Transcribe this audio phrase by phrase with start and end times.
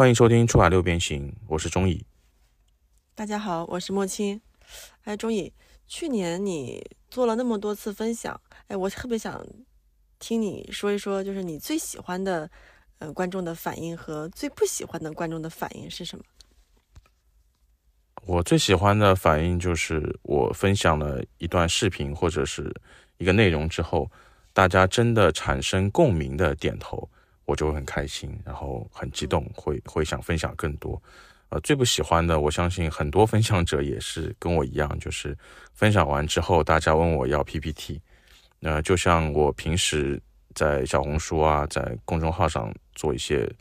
[0.00, 2.02] 欢迎收听《出海六边形》，我是钟乙。
[3.14, 4.40] 大家好，我是莫青。
[5.04, 5.52] 哎，钟乙，
[5.86, 9.46] 去年你做了那么多次分享，哎，我特别想
[10.18, 12.50] 听你说一说，就是你最喜欢的
[12.98, 16.24] 呃观众的反应和最不喜欢的观众的反应是什么？
[18.24, 22.74] 我最喜欢的反应就是我分享了一段视频或者是
[23.18, 24.10] 一个内容之后，
[24.54, 27.06] 大家真的产生共鸣的点头。
[27.50, 31.02] 我就会很开心，然后很激动，会会想分享更多。
[31.48, 35.36] 呃，最不喜欢的，我相信很多分享者也是跟我一样，就是
[35.74, 38.00] 分享完之后，大家问我要 PPT。
[38.60, 40.22] 那就像我平时
[40.54, 43.52] 在小红书啊，在公众号上做一些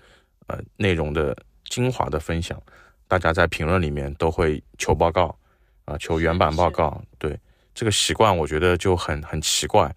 [0.45, 2.61] 呃内容的精华的分享，
[3.07, 5.35] 大家在评论里面都会求报告
[5.85, 7.01] 啊，求原版报告。
[7.17, 7.35] 对
[7.73, 9.91] 这个习惯，我觉得就很很奇怪。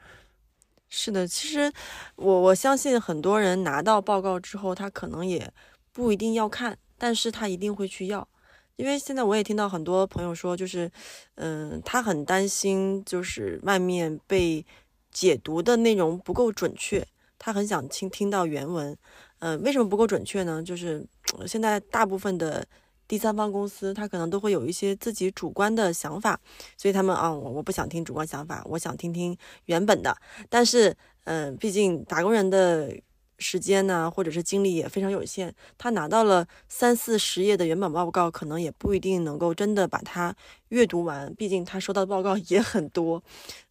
[0.95, 1.73] 是的，其实
[2.16, 5.51] 我我相信很多人拿到报告之后，他可能也
[5.90, 8.29] 不一定要看，但是他一定会去要，
[8.76, 10.93] 因为现在我也听到很多朋友说，就是，
[11.37, 14.65] 嗯，他很担心，就是外面被
[15.10, 17.02] 解读的内容不够准确，
[17.38, 18.95] 他很想听听到原文，
[19.38, 20.62] 嗯，为什么不够准确呢？
[20.62, 21.02] 就是
[21.49, 22.66] 现在大部分的。
[23.09, 26.41] 第三方公司，他可能都会有一些自己主观的想法，
[26.79, 29.37] 所以他们啊，我我不想听主观想法，我想听听
[29.67, 30.17] 原本的。
[30.49, 32.95] 但是，嗯，毕竟打工人的
[33.39, 40.35] 时间呢，或者是精力也非常有限，他拿到了三四十页的原版报告，可能也不一定能够真的把它
[40.69, 41.35] 阅读完。
[41.35, 43.23] 毕竟他收到的报告 也很多。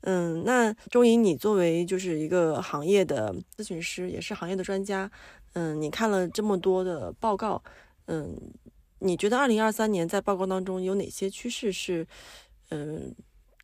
[0.02, 5.10] 嗯，那钟怡，你作为就是一个行业的咨询师，也是行业的专家，
[5.54, 7.64] 嗯，你看了这么多的报告，
[8.06, 8.38] 嗯。
[9.04, 12.06] 你觉得二零二三年在报告当中有哪些趋势是，
[12.70, 13.16] 嗯，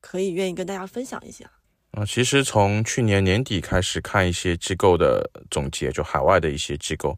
[0.02, 1.45] 可以愿意跟大家分享一下？
[1.91, 7.15] 啊，其实从去年年底开始看一些机构的总结，就海外的一些机构，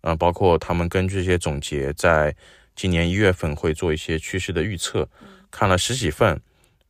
[0.00, 2.34] 啊，包括他们根据这些总结，在
[2.74, 5.08] 今年一月份会做一些趋势的预测，
[5.48, 6.40] 看了十几份，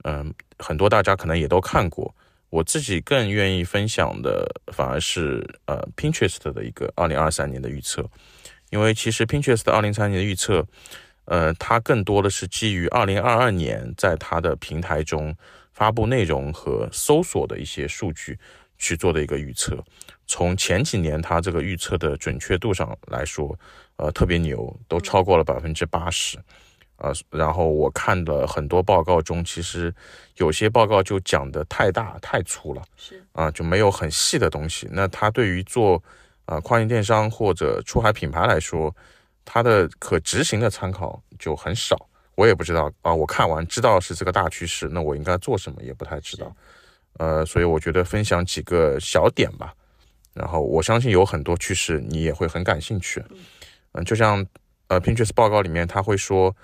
[0.04, 2.14] 嗯，很多大家可能也都看过。
[2.48, 8.08] 我自己更愿意分享的反而是呃，Pinterest 的一个二零二三年的预测。
[8.72, 10.66] 因为其实 Pinterest 二零三年的预测，
[11.26, 15.36] 呃，它更多的是基于二零二二年在它的平台中
[15.72, 18.38] 发布内容和搜索的一些数据
[18.78, 19.76] 去做的一个预测。
[20.26, 23.54] 从前几年它这个预测的准确度上来说，
[23.96, 26.38] 呃，特别牛，都超过了百分之八十。
[26.96, 29.94] 呃，然后我看的很多报告中，其实
[30.36, 34.88] 有些报告就讲的太大太粗了，是啊，就没有很细的东西。
[34.90, 36.02] 那它对于做
[36.52, 38.94] 啊，跨境电商或者出海品牌来说，
[39.42, 41.96] 它的可执行的参考就很少。
[42.34, 46.54] 我也不知道啊，我看完知道是这个大趋势，那我应该做什么也不太知道。
[47.18, 49.72] 呃，所以我觉得分享几个小点吧。
[50.34, 53.22] 然后我相信有很多趋势你也会很感兴趣。
[53.92, 54.44] 嗯，就像
[54.88, 56.54] 呃，Pinterest 报告里面他会说，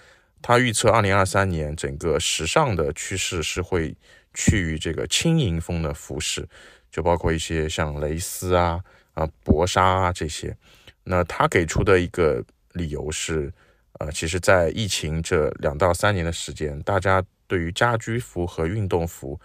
[0.42, 3.96] 他预测二零二三年整个时尚的趋势是会
[4.34, 6.46] 趋于这个轻盈风的服饰，
[6.90, 8.82] 就包括一些像蕾丝啊。
[9.18, 10.56] 啊，搏杀啊这些，
[11.02, 12.40] 那他给出的一个
[12.74, 13.52] 理由是，
[13.94, 19.36] 呃，其实，在疫情这两到三年的时间，大家对于家居服和运动服，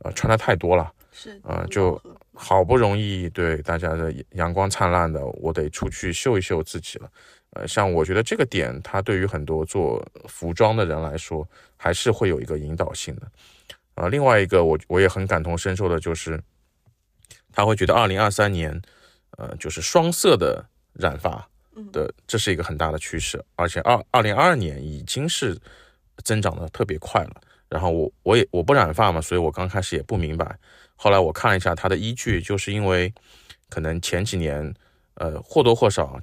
[0.00, 1.98] 呃，穿的太多了，是啊，就
[2.34, 7.10] 好不容易对大家的阳光灿烂的，我得出去秀一秀自己了。
[7.52, 11.48] 呃，像我觉得这个点，它对于很多做服装的人来说，
[11.78, 13.22] 还是会有一个引导性的。
[13.94, 16.38] 啊，另外一个我我也很感同身受的就是，
[17.54, 18.78] 他会觉得二零二三年。
[19.36, 21.48] 呃，就是双色的染发
[21.92, 25.58] 的，这是一个很大的趋势，而且二二零二二年已经是
[26.22, 27.40] 增长的特别快了。
[27.68, 30.56] 然后我我也我不染发嘛，所以我刚开始也不明白。
[30.94, 33.12] 后来我看了一下它的依据，就是因为
[33.68, 34.72] 可能前几年
[35.14, 36.20] 呃或多或少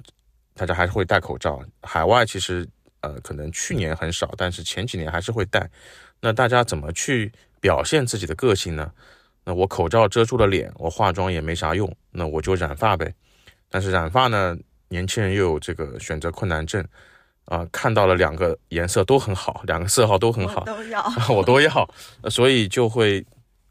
[0.54, 2.66] 大家还是会戴口罩，海外其实
[3.00, 5.68] 呃可能去年很少，但是前几年还是会戴。
[6.20, 7.30] 那大家怎么去
[7.60, 8.90] 表现自己的个性呢？
[9.44, 13.12] 那我口罩遮住了脸，我化妆也没啥用，那我就染发呗。
[13.68, 14.56] 但是染发呢，
[14.88, 16.84] 年轻人又有这个选择困难症
[17.46, 21.88] 啊，看到了两个颜色都很好，两个色号都很好，都要， 我都要，
[22.30, 23.24] 所以就会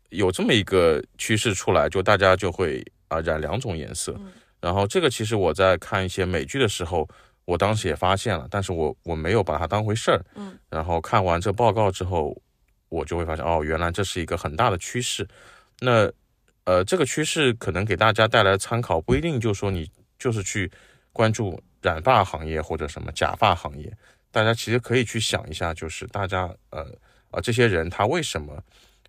[0.09, 4.13] 有这么一个趋势出来，就大家就会啊染两种颜色。
[4.59, 7.07] 然后这个其实我在看一些美剧的时候，
[7.45, 10.21] 我当时也发现了，但是我我没有把它当回事儿。
[10.35, 12.35] 嗯，然后看完这报告之后，
[12.89, 15.25] 我就会发现哦，原来这是一个很大的趋势。
[15.83, 16.11] 那，
[16.65, 19.89] 呃，这个趋势可能给大家带来参考，不一定就说你
[20.19, 20.71] 就是去
[21.11, 23.91] 关注染发行业或者什么假发行业，
[24.29, 26.85] 大家其实可以去想一下，就是大家，呃，
[27.31, 28.63] 啊，这些人他为什么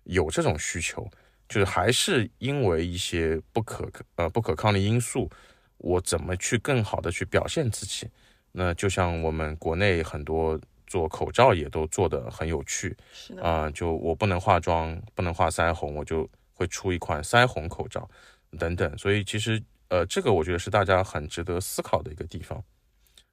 [0.05, 1.07] 有这种需求，
[1.47, 5.29] 就是还是因为一些不可，呃，不可抗力因素，
[5.77, 8.09] 我怎么去更好的去表现自己，
[8.51, 16.27] 那就像我们国内很多做口罩也都做得很有趣是的，啊、就我不能化妆，不能画腮红，我就
[16.63, 18.09] 会出一款腮红口罩
[18.57, 18.97] 等等。
[18.97, 22.63] 所以其实呃，这个我觉得是大家很值得思考的一个地方。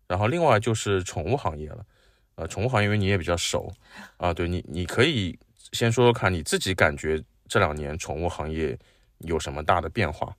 [0.09, 1.87] 然后另外就是宠物行业了，
[2.35, 3.73] 呃，宠物行业因为你也比较熟
[4.17, 5.38] 啊，对你你可以
[5.73, 8.77] 先说说看你自己感觉这两年宠物行业
[9.19, 10.37] 有什么大的变化？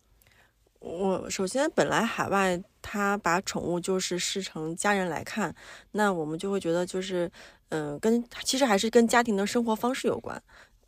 [0.80, 5.56] 我首先本来海外他把宠物就是视成家人来看，
[5.92, 7.32] 那我们就会觉得就是，
[7.70, 10.42] 嗯、跟其实还是跟家庭的生活方式有关。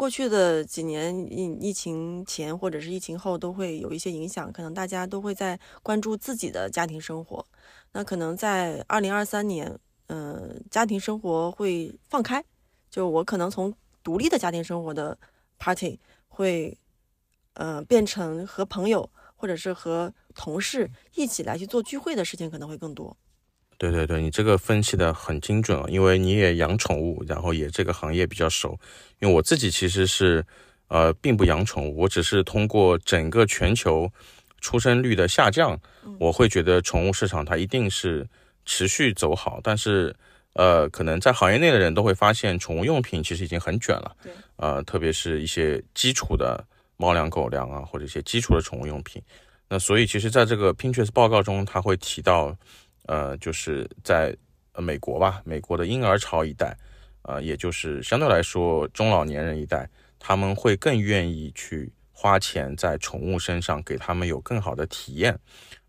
[0.03, 7.45] 过去的几年疫疫情前或者是疫情后都会有一些影响，可能大家都会在关注自己的家庭生活。
[7.93, 12.43] 那可能在二零二三年，嗯、家庭生活会放开，
[12.89, 13.73] 就我可能从
[14.03, 15.17] 独立的家庭生活的
[15.57, 15.97] party
[16.27, 16.77] 会，
[17.53, 23.15] 呃，变成和朋友或者是和同事一起来去做聚会的事情可能会更多。
[23.83, 28.79] 对对对，你这个分析的很精准啊，因为你也养宠物，然后也这个行业比较熟。
[29.19, 30.41] 因为我自己其实是
[30.87, 34.09] 呃并不养宠物，我只是通过整个全球
[34.61, 35.77] 出生率的下降，
[36.17, 38.25] 我会觉得宠物市场它一定是
[38.63, 40.15] 持续走好，但是
[40.53, 46.65] 呃可能在行业内的人都会发现，宠物用品其实已经很卷了，对，呃特别是一些基础的
[46.95, 49.21] 猫粮、狗粮啊，或者一些基础的宠物用品。
[49.67, 52.55] 那所以其实在这个 Pinterest 报告中，它会提到。
[53.07, 54.35] 呃，就是在
[54.73, 56.75] 呃美国吧，美国的婴儿潮一代，
[57.23, 65.37] 呃，也就是相对来说中老年人一代，他们会更愿意去花钱在宠物身上，给他们有更好的体验。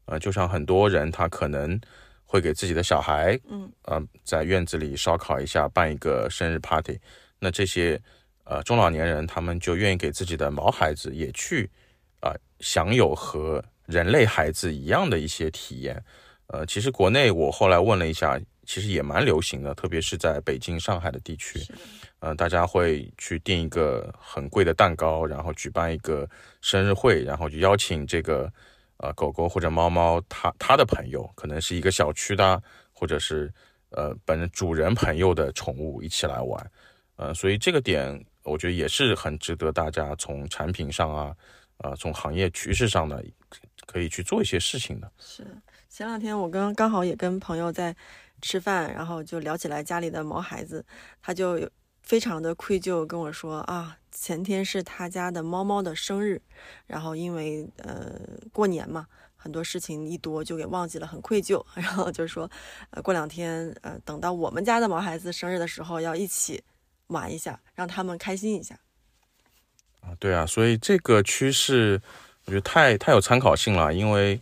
[0.07, 1.81] 呃，就像很多人他可能
[2.27, 6.99] 会给自己的小孩，嗯，呃，在院子里烧烤一下，办一个生日 party。
[7.39, 8.01] 那这些
[8.45, 11.71] 呃中老年人，他们就愿意给自己的毛孩子也去
[12.21, 16.03] 啊、呃享有和人类孩子一样的一些体验。
[16.49, 21.59] 呃，其实国内我后来问了一下，其实也蛮流行的，特别是在北京、上海的地区，
[22.21, 26.29] 呃，大家会去订一个很贵的蛋糕，然后举办一个
[26.61, 28.53] 生日会，然后就邀请这个
[28.99, 32.63] 呃狗狗或者猫猫它它的朋友，可能是一个小区的啊，
[32.93, 33.53] 或者是
[33.91, 36.71] 呃本主人朋友的宠物一起来玩，
[37.17, 41.35] 呃，所以这个点我觉得也是很值得大家从产品上啊，
[41.79, 43.19] 呃，从行业趋势上呢，
[43.87, 45.11] 可以去做一些事情的。
[45.19, 45.51] 是的。
[45.95, 47.95] 前两天我刚刚好也跟朋友在
[48.43, 50.85] 吃饭，然后就聊起来家里的毛孩子，
[51.23, 51.71] 他就有
[52.03, 56.43] 非常的愧疚跟我说啊，前天是他家的猫猫的生日，
[56.89, 58.11] 然后因为呃
[58.53, 59.07] 过年嘛，
[59.37, 61.65] 很多事情一多就给忘记了，很愧疚。
[61.75, 62.51] 然后就说，
[62.91, 66.61] 呃过两天呃等到我们家的毛孩子生日的时候，要一起
[67.07, 68.77] 玩一下，让他们开心一下。
[70.01, 72.03] 啊，对啊，所以这个趋势
[72.47, 74.41] 我觉得太太有参考性了，因为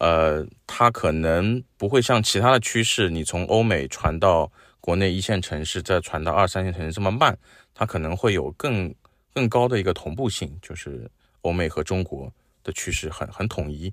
[0.00, 4.50] 呃，它可能不会像其他的趋势，你从欧美传到
[4.80, 7.36] 国内一线城市，再传到二三线城市这么慢，
[7.74, 8.94] 它可能会有更
[9.32, 11.10] 更高的一个同步性，就是
[11.42, 12.32] 欧美和中国
[12.62, 13.92] 的趋势很很统一。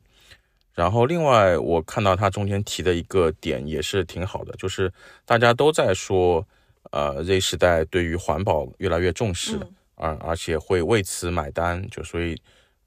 [0.73, 4.91] 然后另外我看到它中间提的一个点也是挺好的，就是
[5.25, 6.45] 大家都在说，
[6.91, 9.57] 呃，Z 时代对于环保越来越重视。
[9.57, 12.35] 嗯而而且会为此买单，就所以，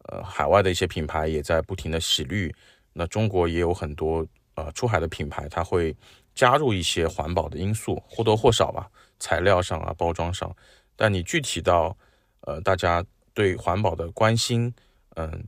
[0.09, 2.53] 呃，海外的一些品牌也在不停的洗绿。
[2.95, 5.95] 那中国也有很多呃出海的品牌，它会
[6.35, 10.51] 加入一些环保的因素，或多或少吧，材料上啊，包装上。
[10.97, 11.95] 但你具体到
[12.41, 14.73] 呃大家对环保的关心，
[15.17, 15.45] 嗯、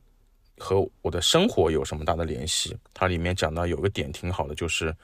[0.59, 2.77] 和我的生活有什么大的联系？
[2.93, 4.95] 它里面讲到有个点挺好的，就是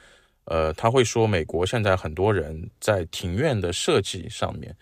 [0.45, 4.75] 呃他会说美国现在很多人在庭院的设计上面。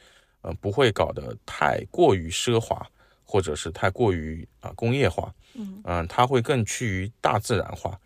[0.44, 2.84] 呃，不会搞得太过于奢华，
[3.24, 5.32] 或者是太过于啊、工业化。
[5.56, 8.00] 嗯它会更趋于大自然化。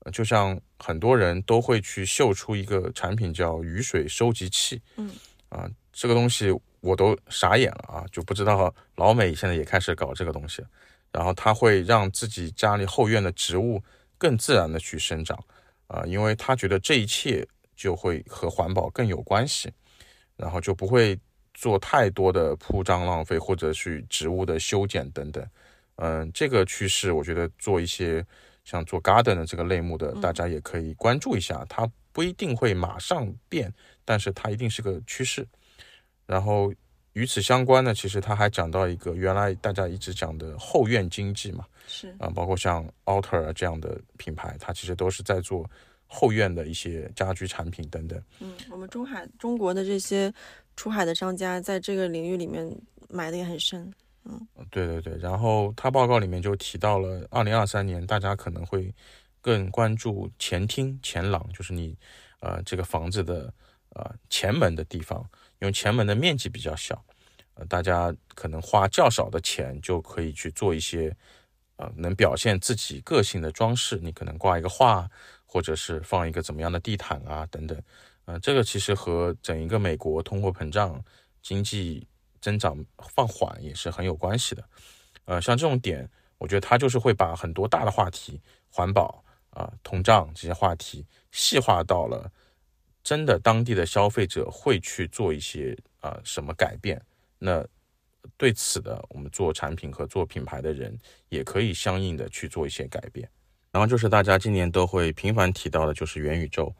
[0.00, 4.80] 呃就像很多人都会去秀出一个产品叫雨水收集器。
[4.96, 5.10] 嗯
[5.48, 10.64] 啊、这个东西我都傻眼了啊，就不知道老美现在也开始搞这个东西。
[11.12, 13.82] 然后它会让自己家里后院的植物
[14.16, 15.38] 更自然的去生长
[15.88, 19.72] 啊、因为他觉得这一切就会和环保更有关系，
[20.36, 21.18] 然后就不会。
[21.52, 25.46] 做太多的铺张浪费，或者去植物的修剪等等，
[26.00, 28.24] 嗯，这个趋势我觉得做一些
[28.64, 31.64] 像做 garden 的这个类目的，大家也可以关注一下。
[31.68, 33.72] 它不一定会马上变，
[34.04, 35.46] 但是它一定是个趋势。
[36.26, 36.72] 然后
[37.12, 45.68] 与此相关呢，其实他还讲到一个原来大家一直讲的后院经济嘛，是啊，包括像 Alter 这样的品牌，它其实都是在做
[46.06, 48.22] 后院的一些家居产品等等。
[48.38, 50.32] 嗯，我们中海中国的这些
[50.76, 52.64] 出海的商家在这个领域里面
[53.08, 53.92] 埋的也很深。
[54.70, 58.94] 对对对，然后他报告里面就提到了，二零二三年大家可能会
[59.40, 61.96] 更关注前厅前廊，就是你
[62.40, 63.52] 呃这个房子的
[63.90, 65.18] 呃前门的地方，
[65.60, 67.02] 因为前门的面积比较小，
[67.54, 71.16] 呃大家可能花较少的钱就可以去做一些
[71.76, 75.10] 呃能表现自己个性的装饰，你可能挂一个画，
[75.46, 77.82] 或者是放一个怎么样的地毯啊等等，
[78.26, 81.02] 呃这个其实和整一个美国通货膨胀、
[81.42, 82.06] 经济
[82.40, 82.76] 增长
[83.10, 84.64] 放缓也是很有关系的，
[85.24, 86.08] 呃像这种点。
[86.38, 92.32] 我觉得它就是会把很多大的话题，环保啊、通胀这些话题细化到了
[93.02, 96.98] 真的当地的消费者会去做一些啊什么改变。
[97.38, 97.62] 那
[98.38, 103.28] 对此的，我们做产品和做品牌的人也可以相应的去做一些改变。
[103.70, 106.74] 然后就是大家今年都会频繁提到的，就是元宇宙。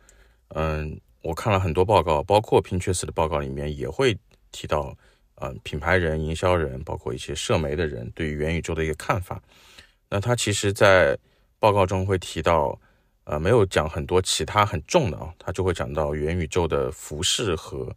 [0.54, 4.18] 嗯，我看了很多报告，包括 Pinterest 的报告里面也会
[4.50, 4.96] 提到。
[5.40, 9.42] 呃，品牌人、营销人，包括一些社媒的人，对于元宇宙的一个看法。
[10.10, 11.18] 那他其实，在
[11.58, 12.78] 报告中会提到，
[13.24, 17.90] 呃，没有讲很多其他很重的啊，他就会讲到元宇宙的服饰和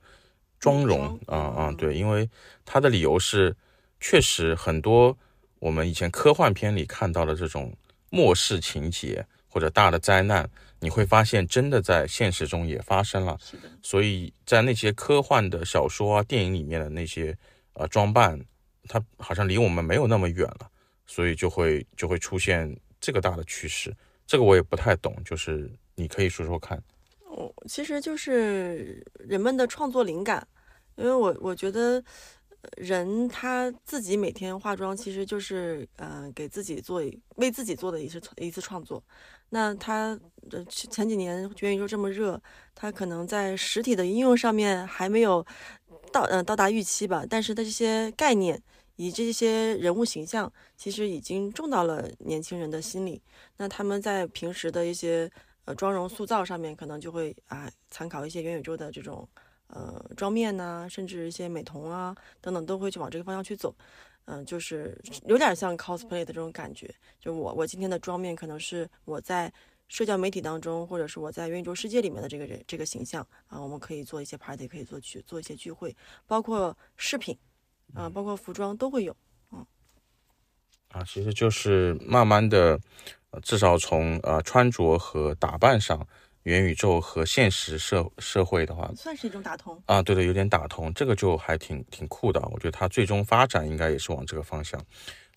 [0.58, 2.30] 妆容啊啊，对，因为
[2.64, 3.54] 他的理由是，
[4.00, 5.18] 确实很多
[5.60, 7.76] 我们以前科幻片里看到的这种
[8.10, 10.50] 末世情节或者大的灾难。
[10.79, 13.38] 你会发现，真的在现实中也发生了。
[13.39, 17.38] 是的，所以在那些科幻的小说啊、电影里面的那些
[17.74, 18.38] 呃装扮，
[18.89, 20.69] 它好像离我们没有那么远了，
[21.05, 23.95] 所以就会就会出现这个大的趋势。
[24.27, 26.83] 这个我也不太懂，就是你可以说说看。
[27.29, 30.45] 我，其实就是人们的创作灵感，
[30.95, 32.03] 因为我我觉得
[32.75, 37.01] 人他自己每天化妆，其实就是嗯给自己做
[37.38, 39.01] 为自己做的一次一次创作。
[39.53, 40.19] 那它
[40.50, 42.41] 的前几年元宇宙这么热，
[42.74, 45.45] 它可能在实体的应用上面还没有
[46.12, 47.24] 到呃到达预期吧。
[47.29, 48.60] 但是它这些概念
[48.95, 53.22] 以这些人物形象，其实已经种到了年轻人的心里。
[53.57, 55.29] 那他们在平时的一些
[55.65, 59.27] 呃妆容塑造上面，可能就会啊参考一些元宇宙的这种
[59.67, 63.75] 呃妆面呐，甚至一些美瞳啊等等，都会去往这个方向去走。
[64.25, 66.94] 嗯，就是有点像 cosplay 的这种感觉。
[67.20, 69.51] 就我，我今天的妆面可能是我在
[69.88, 73.62] 社交媒体当中，或者是我在元宇宙世界里面的这个人这个形象啊。
[73.62, 77.38] 我们可以做一些 party，可以做去做一些聚会，包括饰品
[77.94, 79.15] 啊，包括服装都会有。
[79.51, 79.65] 嗯，
[80.89, 82.80] 啊，其实就是慢慢的，
[83.42, 86.08] 至少从呃穿着和打扮上。
[86.44, 92.42] 元宇宙和现实社社会的话，算是一种打通啊，对对，有点打通，这个就还挺挺酷的。
[92.52, 94.80] 我觉得它最终发展应该也是往这个方向。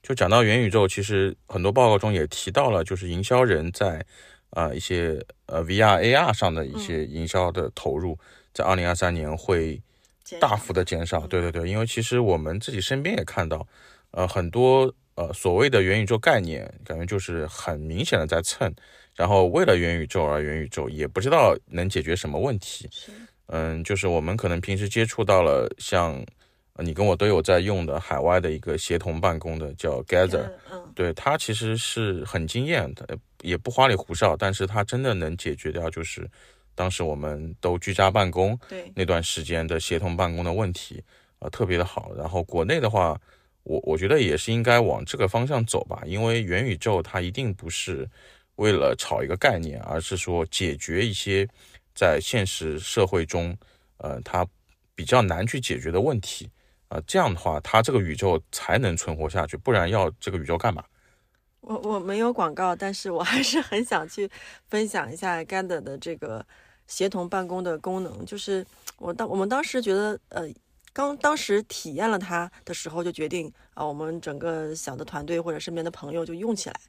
[0.02, 4.04] 就讲到元宇宙，其实很多报告中也提到了，就是营销人在
[4.50, 8.18] 啊一些呃 VR AR 上的一些营销的投入，
[8.52, 9.80] 在二零二三年会
[10.40, 11.26] 大幅的减少。
[11.26, 13.66] 对对对，因为其实我们自己身边也看到，
[14.12, 18.72] 呃，很多呃所谓的元宇宙概念，感觉就是很明显的在蹭。
[19.16, 22.88] 然后为了元宇宙而元宇宙，也不知道能解决什么问题。
[23.46, 26.22] 嗯，就是我们可能平时接触到了，像
[26.78, 30.50] 你跟我都有在用的海外的一个协同办公的叫 Gather，
[30.94, 36.28] 对它其实是很惊艳的，也不花里胡哨，但是它真的能解决掉就是
[36.74, 38.58] 当时我们都居家办公
[38.94, 41.02] 那段时间的协同办公的问题，
[41.38, 42.12] 啊，特别的好。
[42.14, 43.18] 然后国内的话，
[43.62, 48.06] 我我觉得也是应该往这个方向走吧，因为元宇宙它一定不是。
[48.56, 51.48] 为了炒一个概念，而是说解决一些
[51.94, 53.56] 在现实社会中，
[53.98, 54.46] 呃，它
[54.94, 56.50] 比较难去解决的问题，
[56.88, 60.84] 啊，这样的话，它这个宇宙才能存活下去，不然要这个宇宙干嘛？
[61.60, 64.30] 我我没有广告，但是我还是很想去
[64.68, 66.46] 分享一下 g a d 的这个
[66.86, 68.24] 协同办公的功能。
[68.24, 68.64] 就是
[68.98, 70.48] 我当我们当时觉得，呃，
[70.92, 76.80] 刚当时体验了它的时候，就决定啊，我们整个小的团队或者身边的朋友就用起来。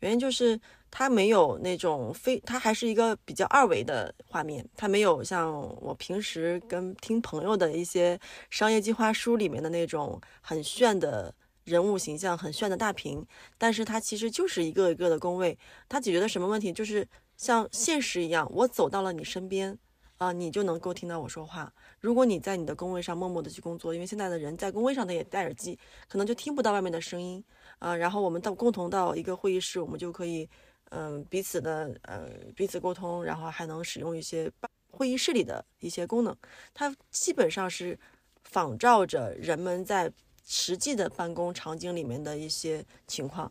[0.00, 0.58] 原因就是
[0.90, 8.18] 它没有那种非，它还是一个比较二维的画面，它没有像我平时跟听朋友的一些
[8.50, 13.24] 商业计划书里面的那种很炫的人物形象，很炫的大屏。
[13.58, 15.56] 但是它其实就是一个一个的工位，
[15.88, 16.72] 它解决的什么问题？
[16.72, 19.78] 就是像现实一样，我走到了你身边
[20.16, 21.72] 啊，你就能够听到我说话。
[22.00, 25.78] 如果你在你的工位上默默的去工作，因为现在的人在工位上他也戴耳机，
[26.08, 27.44] 可能就听不到外面的声音。
[27.80, 30.48] 啊，然后我们到共同到一个会议室，我们就可以，
[30.90, 34.52] 嗯，彼此的呃彼此沟通，然后还能使用一些
[34.90, 36.36] 会议室里的一些功能。
[36.74, 37.98] 它基本上是
[38.44, 40.12] 仿照着人们在
[40.46, 43.50] 实际的办公场景里面的一些情况，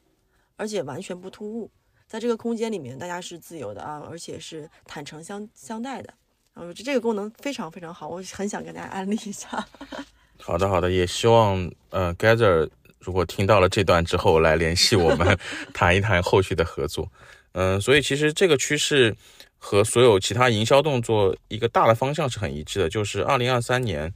[0.57, 1.69] 而且完全不突兀。
[2.05, 6.13] 在这个空间里面，大家是自由的啊，而且是坦诚相相待的。
[6.53, 9.65] 然后这个功能非常非常好，我很想跟大家安利一下。
[10.39, 12.69] 好的，好的，也希望呃，Gather。
[13.00, 15.38] 如果听到了这段之后，来联系我们
[15.74, 17.10] 谈一谈后续的合作。
[17.53, 19.15] 嗯，所以其实这个趋势，
[19.58, 24.13] 和所有其他营销动作一个大的方向是很一致的，就是二零二三年，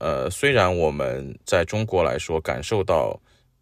[0.00, 3.18] 呃，虽然我们在中国来说感受到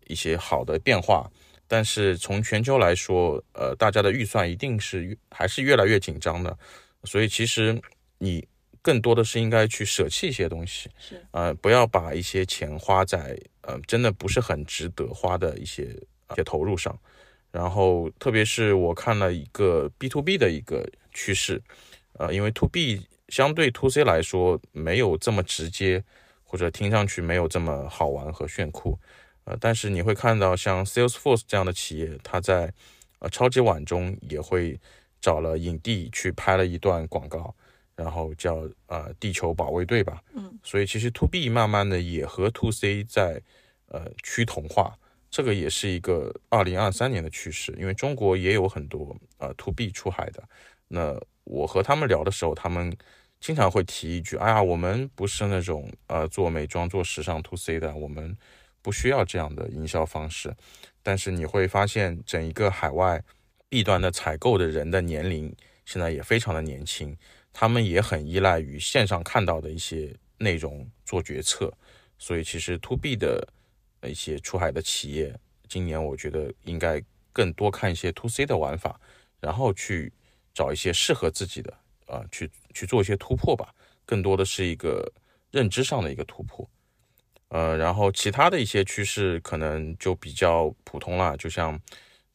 [0.06, 1.30] 一些好的变化，
[1.68, 6.56] 但是从全球来说，呃，大家的预算一定是还是越来越紧张的，
[7.04, 7.78] 所以其实
[8.18, 8.42] 你
[8.82, 15.84] 更多的是应该去舍弃一些东西，是呃，不要把一些钱花在呃真的不是很值得花的一些
[16.30, 16.98] 一些投入上。
[17.52, 21.60] 然后，特别是我看了一个 B to B 的一个趋势，
[22.12, 26.04] 呃，因为 To B 相对 To C 来说没有这么直接，
[26.44, 28.96] 或者听上去没有这么好玩和炫酷，
[29.42, 32.72] 呃，但是你会看到像 Salesforce 这样的企业，它在
[33.18, 34.78] 呃超级碗中也会
[35.20, 37.52] 找了影帝去拍了一段广告，
[38.00, 43.42] 然后叫呃地球保卫队吧，嗯，所以其实 To B 慢慢的也和 To C 在
[43.88, 44.96] 呃趋同化。
[45.30, 50.42] 这个也是一个二零二三年的趋势，因为中国也有很多呃 to B 出海的。
[50.88, 52.92] 那我和他们聊的时候，他们
[53.38, 58.36] 经常会提一句：“哎呀，我们不是那种呃做美妆、做时尚 to C 的，我们
[58.82, 60.52] 不需要这样的营销方式。”
[61.00, 63.22] 但是你会发现，整一个海外
[63.68, 65.54] B 端的采购的人的年龄
[65.84, 67.16] 现在也非常的年轻，
[67.52, 71.72] 他们也很依赖于线上看到的一些内容做决策，
[72.18, 73.46] 所以其实 to B 的。
[74.02, 75.38] 一些出海的企业，
[75.68, 77.04] 今年我觉得应该
[77.34, 78.98] 更多看一些 to C 的玩法，
[79.40, 80.10] 然后去
[80.54, 81.70] 找一些适合自己的，
[82.06, 83.74] 啊，去去做一些突破吧。
[84.06, 85.12] 更多的是一个
[85.50, 86.66] 认知上的一个突破，
[87.48, 91.36] 呃，然后其他的一些趋势可能就比较普通了。
[91.36, 91.78] 就像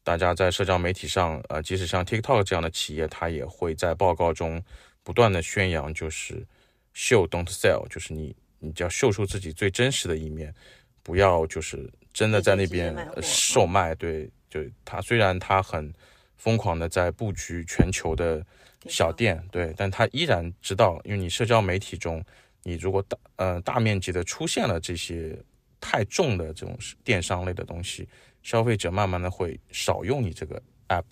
[0.03, 4.63] 大家在社交媒体上，呃，即使像 TikTok 这样的企业，它也会在报告中
[5.05, 6.45] 不断的宣扬，就是
[6.93, 10.53] show don't sell，就是你你就要秀出自己最真实的一面。
[11.03, 15.93] 不要就是真的在那边售卖，对，就他虽然他很
[16.35, 18.43] 疯狂的在布局全球的
[18.87, 22.25] 小店，对，但他依然知道，因为你社交媒体中，
[22.63, 25.37] 你如果大呃大面积的出现了这些
[25.79, 28.09] 太重的这种电商类的东西，
[28.41, 31.03] 消费者慢慢的会少用你这个 app，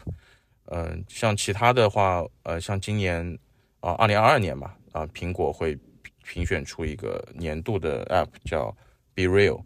[0.71, 3.37] 嗯，像其他的话，呃，像今年
[3.83, 5.77] 啊，二零二二年嘛，啊，苹果会
[6.23, 8.75] 评选出一个年度的 app 叫
[9.13, 9.61] Be Real。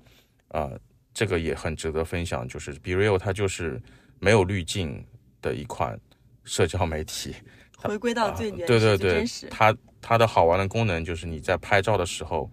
[0.50, 0.72] 啊，
[1.14, 3.82] 这个也很值得分享，就是 Be Real，它就是
[4.18, 5.06] 没有滤镜
[5.42, 6.00] 的一款
[6.46, 7.36] 社交媒体，
[7.78, 12.50] 回归到最原始、对对对，它它的好玩的功能就是你在拍照的时候，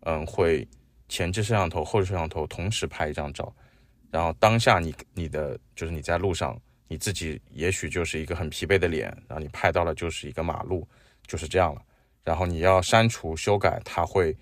[0.00, 0.68] 嗯，会
[1.08, 3.50] 前置摄像头、后置摄像头同时拍一张照，
[4.10, 10.86] 然后当下你你的就是你在路上，你自己也许就是一个很疲惫的脸，然后你拍到了就是一个马路，
[11.28, 11.80] 就是这样了，
[12.24, 14.36] 然后你要删除修改，他会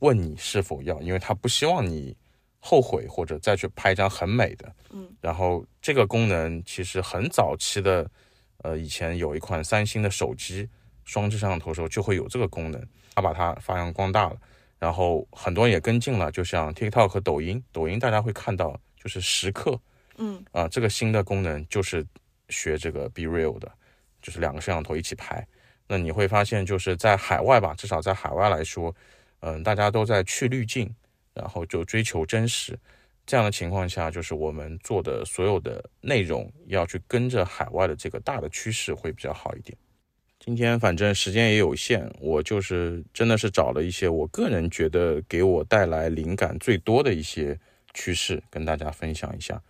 [0.00, 2.16] 问你是否要，因为他不希望你。
[2.58, 8.10] 后悔或者再去拍一张很美的，嗯，然后这个功能其实很早期的，
[8.56, 10.68] 呃，以前有一款三星的手机
[11.04, 14.36] 双摄像头时候就会有这个功能，它把它发扬光大了，
[14.80, 19.78] 然后很多人也跟进了，就像 TikTok 和抖音，抖音大家会看到就是时刻，
[20.16, 22.04] 嗯，啊，这个新的功能就是
[22.48, 23.70] 学这个 Be Real 的，
[24.20, 25.46] 就是两个摄像头一起拍，
[25.88, 28.94] 那你会发现就是在海外吧，至少在海外来说，
[29.40, 30.94] 嗯，大家都在去滤镜。
[31.36, 32.74] 然后就追求真实，
[33.26, 39.76] 这样的情况下，就是我们做的所有的内容要去跟着海外的这个大的趋势会比较好一点。
[40.40, 47.60] 今天反正时间也有限，我就是真的是找了一些我个人觉得给我带来灵感最多的一些
[47.92, 49.60] 趋势跟大家分享一下。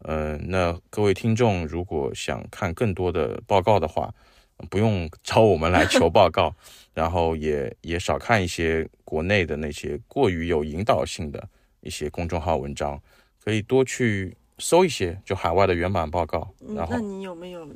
[0.00, 4.14] 嗯，那各位听众如果想看更多的报告的话，
[4.70, 6.54] 不用找我们来求报告。
[6.94, 11.46] 然后也也少看一些国内的那些过于有引导性的
[11.82, 12.98] 一些公众号文章，
[13.44, 16.54] 可以多去搜一些就海外的原版报告。
[16.74, 17.68] 然后，那你有没有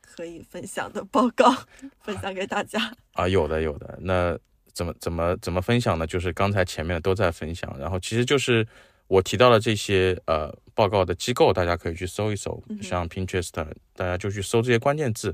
[0.00, 1.54] 可以分享的报告
[2.00, 2.92] 分享给大家？
[3.12, 3.96] 啊，有的有的。
[4.02, 4.36] 那
[4.72, 6.04] 怎么怎么怎么分享呢？
[6.04, 8.66] 就是刚才前面都在分享，然后其实就是
[9.06, 13.50] 我提到的这些呃报告的机构，大家可以去搜一搜，像 Pinterest，
[13.94, 15.32] 大家就去搜这些关键字，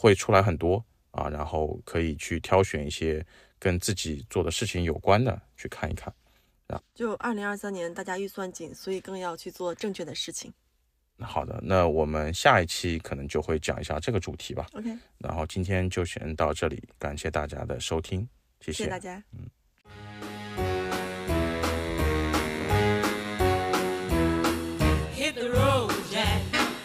[0.00, 3.24] 会出来很多啊然后可以去挑选一些
[3.58, 6.10] 跟自己做的事情有关的去看一看
[6.68, 6.80] 啊。
[6.94, 10.50] 就二零二三年大家预算紧所以更要去做正确的事情。
[11.20, 18.26] 好的那我们下一期可能就会讲一下这个主题吧 ok 然后今天就先到这里感谢大家的收听
[18.62, 19.50] 谢谢大家嗯。
[25.14, 26.40] Hit the road jack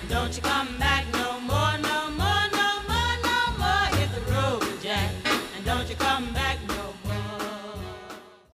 [0.10, 1.15] don't you come back